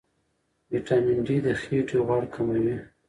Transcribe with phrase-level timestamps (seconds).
[0.71, 2.77] ویټامین ډي د خېټې غوړ کموي.